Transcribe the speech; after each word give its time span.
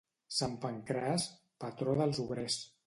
Sant 0.37 0.55
Pancràs, 0.63 1.29
patró 1.67 1.97
dels 2.03 2.25
obrers. 2.27 2.61